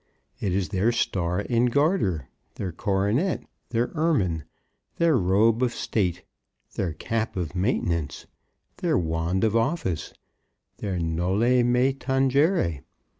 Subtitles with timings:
[0.39, 4.45] It is their star and garter, their coronet, their ermine,
[4.95, 6.23] their robe of state,
[6.73, 8.25] their cap of maintenance,
[8.77, 10.11] their wand of office,
[10.77, 12.81] their noli me tangere.